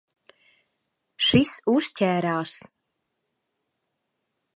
[1.27, 2.55] Šis uzķērās.